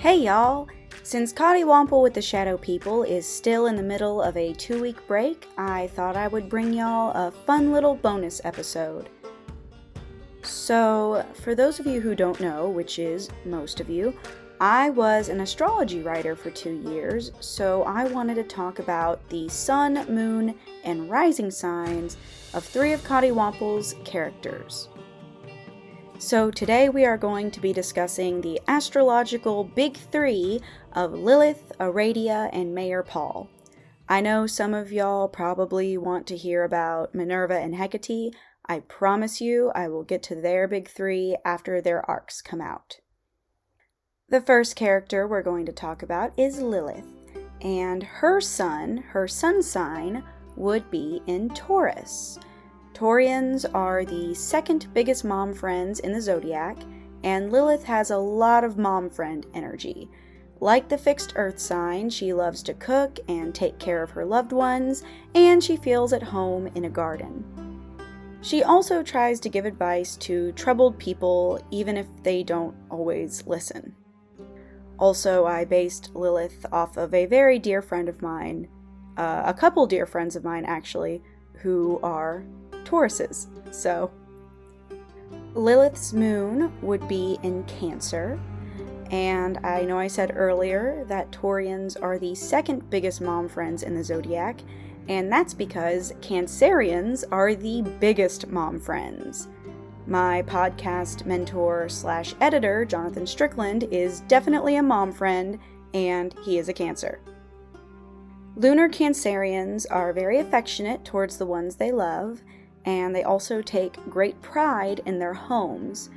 [0.00, 0.66] Hey y'all!
[1.02, 4.96] Since Coddiwomple with the Shadow People is still in the middle of a two week
[5.06, 9.10] break, I thought I would bring y'all a fun little bonus episode.
[10.40, 14.14] So, for those of you who don't know, which is most of you,
[14.58, 19.50] I was an astrology writer for two years, so I wanted to talk about the
[19.50, 22.16] sun, moon, and rising signs
[22.54, 24.88] of three of Coddiwomple's characters.
[26.20, 30.60] So, today we are going to be discussing the astrological big three
[30.92, 33.48] of Lilith, Aradia, and Mayor Paul.
[34.06, 38.34] I know some of y'all probably want to hear about Minerva and Hecate.
[38.66, 42.98] I promise you I will get to their big three after their arcs come out.
[44.28, 47.08] The first character we're going to talk about is Lilith,
[47.62, 50.22] and her sun, her sun sign,
[50.54, 52.38] would be in Taurus.
[53.00, 56.76] Taurians are the second biggest mom friends in the zodiac,
[57.24, 60.10] and Lilith has a lot of mom friend energy.
[60.60, 64.52] Like the fixed earth sign, she loves to cook and take care of her loved
[64.52, 65.02] ones,
[65.34, 67.42] and she feels at home in a garden.
[68.42, 73.94] She also tries to give advice to troubled people, even if they don't always listen.
[74.98, 78.68] Also, I based Lilith off of a very dear friend of mine,
[79.16, 81.22] uh, a couple dear friends of mine actually,
[81.62, 82.44] who are
[82.90, 83.46] Tauruses.
[83.70, 84.10] So,
[85.54, 88.38] Lilith's moon would be in Cancer.
[89.10, 93.94] And I know I said earlier that Taurians are the second biggest mom friends in
[93.94, 94.60] the zodiac,
[95.08, 99.48] and that's because Cancerians are the biggest mom friends.
[100.06, 105.58] My podcast mentor slash editor, Jonathan Strickland, is definitely a mom friend,
[105.92, 107.20] and he is a Cancer.
[108.56, 112.42] Lunar Cancerians are very affectionate towards the ones they love,
[112.84, 116.10] and they also take great pride in their homes.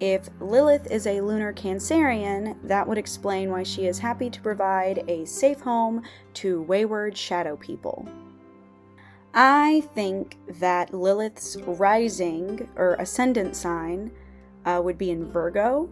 [0.00, 5.04] If Lilith is a lunar Cancerian, that would explain why she is happy to provide
[5.08, 6.02] a safe home
[6.34, 8.08] to wayward shadow people.
[9.34, 14.10] I think that Lilith's rising or ascendant sign
[14.64, 15.88] uh, would be in Virgo,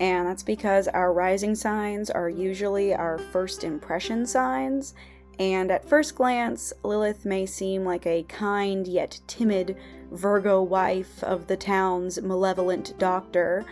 [0.00, 4.94] and that's because our rising signs are usually our first impression signs,
[5.38, 9.76] and at first glance, Lilith may seem like a kind yet timid
[10.10, 13.64] Virgo wife of the town's malevolent doctor,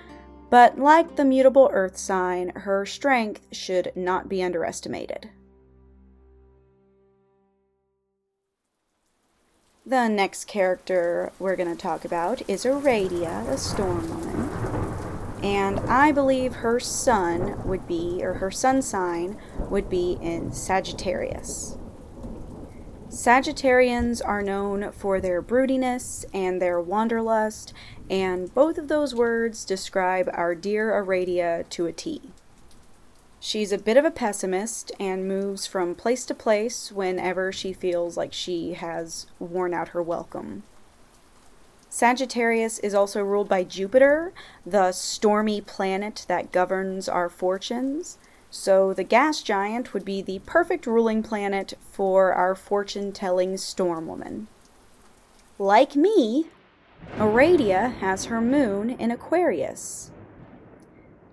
[0.48, 5.30] but like the mutable earth sign, her strength should not be underestimated.
[9.84, 14.39] The next character we're going to talk about is Aradia, the Storm Woman
[15.42, 19.38] and I believe her sun would be, or her sun sign
[19.70, 21.76] would be in Sagittarius.
[23.08, 27.72] Sagittarians are known for their broodiness and their wanderlust,
[28.08, 32.22] and both of those words describe our dear Aradia to a T.
[33.40, 38.16] She's a bit of a pessimist and moves from place to place whenever she feels
[38.16, 40.62] like she has worn out her welcome.
[41.92, 44.32] Sagittarius is also ruled by Jupiter,
[44.64, 48.16] the stormy planet that governs our fortunes.
[48.48, 54.06] So the gas giant would be the perfect ruling planet for our fortune telling storm
[54.06, 54.46] woman.
[55.58, 56.46] Like me,
[57.16, 60.12] Aradia has her moon in Aquarius.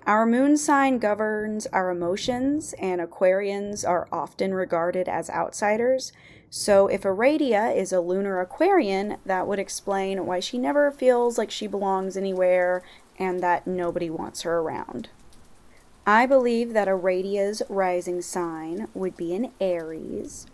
[0.08, 6.12] Our moon sign governs our emotions, and Aquarians are often regarded as outsiders,
[6.50, 11.52] so, if Aradia is a lunar Aquarian, that would explain why she never feels like
[11.52, 12.84] she belongs anywhere
[13.20, 15.10] and that nobody wants her around.
[16.06, 20.48] I believe that Aradia's rising sign would be in Aries,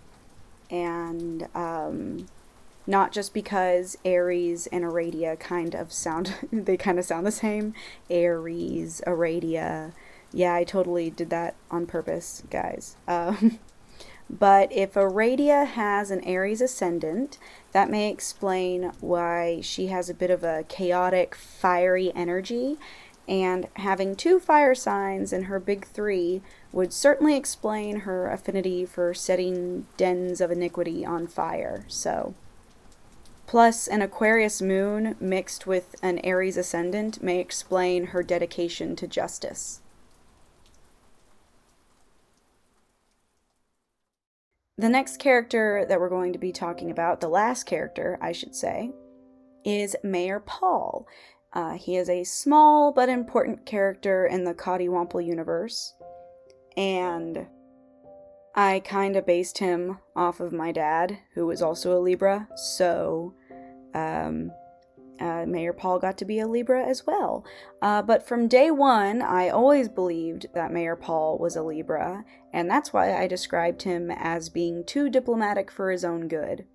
[0.72, 2.26] and um,
[2.86, 7.74] not just because Aries and Aradia kind of sound, they kind of sound the same.
[8.10, 9.94] Aries, Aradia.
[10.32, 12.96] Yeah, I totally did that on purpose, guys.
[13.08, 13.60] Um,
[14.30, 17.38] But if Aradia has an Aries ascendant,
[17.72, 22.78] that may explain why she has a bit of a chaotic, fiery energy.
[23.28, 26.42] And having two fire signs in her big three
[26.72, 31.86] would certainly explain her affinity for setting dens of iniquity on fire.
[31.88, 32.34] So,
[33.54, 39.80] plus an Aquarius moon mixed with an Aries ascendant may explain her dedication to justice.
[44.76, 48.56] The next character that we're going to be talking about, the last character, I should
[48.56, 48.90] say,
[49.64, 51.06] is Mayor Paul.
[51.54, 55.94] Uh, he is a small but important character in the Coddiwomple universe,
[56.76, 57.46] and
[58.56, 63.36] I kind of based him off of my dad, who was also a Libra, so
[63.94, 64.52] um,
[65.20, 67.46] uh, Mayor Paul got to be a Libra as well.
[67.82, 72.70] Uh, but from day one, I always believed that Mayor Paul was a Libra, and
[72.70, 76.66] that's why I described him as being too diplomatic for his own good.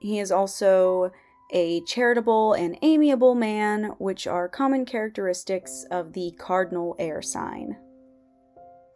[0.00, 1.12] He is also
[1.52, 7.76] a charitable and amiable man, which are common characteristics of the cardinal air sign.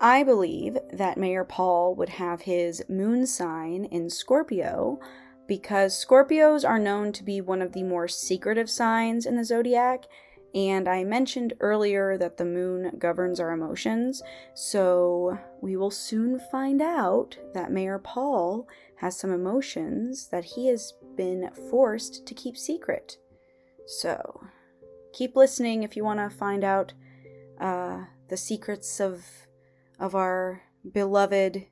[0.00, 5.00] I believe that Mayor Paul would have his moon sign in Scorpio
[5.48, 10.04] because Scorpios are known to be one of the more secretive signs in the zodiac.
[10.54, 14.22] And I mentioned earlier that the moon governs our emotions,
[14.54, 20.94] so we will soon find out that Mayor Paul has some emotions that he has
[21.16, 23.18] been forced to keep secret.
[23.86, 24.40] So,
[25.12, 26.92] keep listening if you want to find out
[27.60, 29.24] uh, the secrets of
[29.98, 30.62] of our
[30.92, 31.66] beloved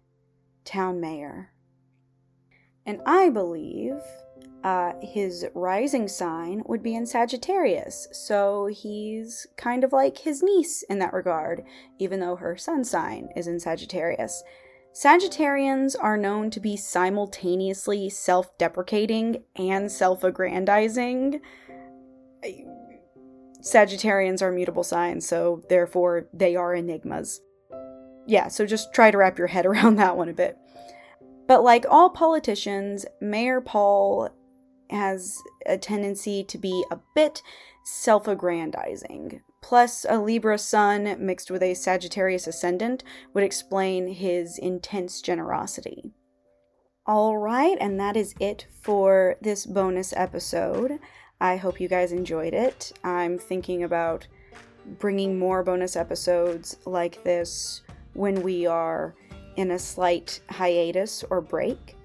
[0.64, 1.52] town mayor.
[2.86, 3.96] And I believe
[4.64, 10.82] uh, his rising sign would be in Sagittarius, so he's kind of like his niece
[10.84, 11.62] in that regard,
[11.98, 14.42] even though her sun sign is in Sagittarius.
[14.92, 21.40] Sagittarians are known to be simultaneously self deprecating and self aggrandizing.
[23.60, 27.40] Sagittarians are mutable signs, so therefore they are enigmas
[28.26, 30.58] yeah, so just try to wrap your head around that one a bit.
[31.46, 34.30] But like all politicians, Mayor Paul
[34.90, 37.42] has a tendency to be a bit
[37.84, 39.40] self aggrandizing.
[39.62, 43.02] Plus, a Libra sun mixed with a Sagittarius ascendant
[43.34, 46.12] would explain his intense generosity.
[47.04, 50.98] All right, and that is it for this bonus episode.
[51.40, 52.92] I hope you guys enjoyed it.
[53.04, 54.26] I'm thinking about
[54.98, 57.82] bringing more bonus episodes like this
[58.14, 59.14] when we are
[59.56, 61.96] in a slight hiatus or break.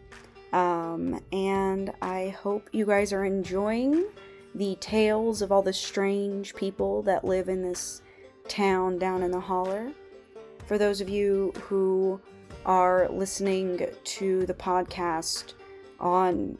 [0.53, 4.05] Um, and I hope you guys are enjoying
[4.55, 8.01] the tales of all the strange people that live in this
[8.47, 9.91] town down in the holler.
[10.65, 12.19] For those of you who
[12.65, 15.53] are listening to the podcast
[15.99, 16.57] on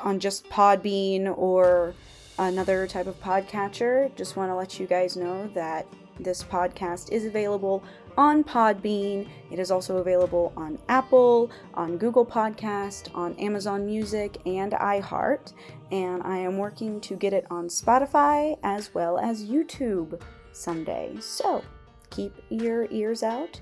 [0.00, 1.94] on just Podbean or
[2.38, 5.86] another type of podcatcher, just want to let you guys know that
[6.20, 7.82] this podcast is available
[8.16, 9.28] on Podbean.
[9.50, 15.52] It is also available on Apple, on Google Podcast, on Amazon Music, and iHeart.
[15.92, 20.20] And I am working to get it on Spotify as well as YouTube
[20.52, 21.16] someday.
[21.20, 21.62] So
[22.10, 23.60] keep your ears out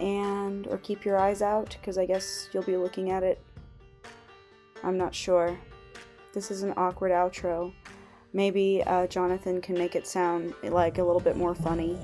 [0.00, 3.40] and or keep your eyes out because I guess you'll be looking at it.
[4.82, 5.56] I'm not sure.
[6.32, 7.72] This is an awkward outro.
[8.32, 11.98] Maybe uh, Jonathan can make it sound like a little bit more funny.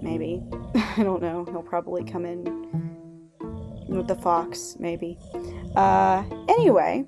[0.00, 0.42] Maybe.
[0.74, 1.44] I don't know.
[1.44, 2.44] He'll probably come in
[3.88, 5.18] with the fox, maybe.
[5.76, 7.06] Uh, anyway,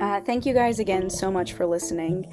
[0.00, 2.26] uh, thank you guys again so much for listening.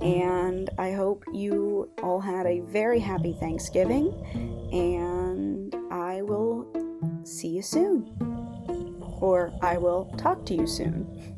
[0.00, 4.12] And I hope you all had a very happy Thanksgiving.
[4.72, 6.66] And I will
[7.24, 8.14] see you soon.
[9.20, 11.33] Or I will talk to you soon.